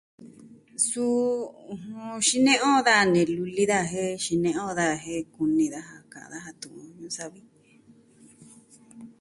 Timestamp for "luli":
3.37-3.63